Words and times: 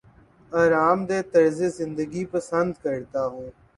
آرام 0.51 0.99
دہ 1.09 1.19
طرز 1.33 1.59
زندگی 1.79 2.23
پسند 2.33 2.71
کرتا 2.83 3.21
ہوں 3.25 3.47